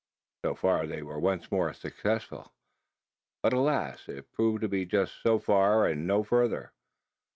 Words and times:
So 0.43 0.55
far 0.55 0.79
were 0.79 0.87
they 0.87 1.03
once 1.03 1.51
more 1.51 1.71
successful; 1.73 2.51
but 3.43 3.53
alas! 3.53 4.09
it 4.09 4.31
proved 4.31 4.61
to 4.61 4.67
be 4.67 4.83
just 4.83 5.21
so 5.21 5.37
far 5.37 5.85
and 5.85 6.07
no 6.07 6.23
farther. 6.23 6.73